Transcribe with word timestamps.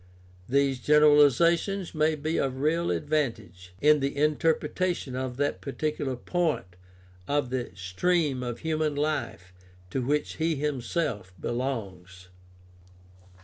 These 0.49 0.79
generalizations 0.79 1.93
may 1.93 2.15
be 2.15 2.37
of 2.39 2.57
real 2.59 2.89
advantage 2.89 3.75
in 3.79 3.99
the 3.99 4.17
interpretation 4.17 5.15
of 5.15 5.37
that 5.37 5.61
particular 5.61 6.15
point 6.15 6.65
of 7.27 7.51
the 7.51 7.69
stream 7.75 8.41
of 8.41 8.61
human 8.61 8.95
life 8.95 9.53
to 9.91 10.01
which 10.01 10.37
he 10.37 10.55
himself 10.55 11.33
belongs. 11.39 12.29